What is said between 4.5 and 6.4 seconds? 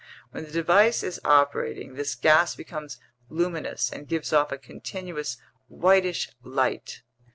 a continuous whitish